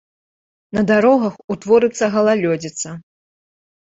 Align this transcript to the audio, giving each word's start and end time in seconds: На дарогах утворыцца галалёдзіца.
На 0.77 0.81
дарогах 0.91 1.35
утворыцца 1.55 2.05
галалёдзіца. 2.15 2.89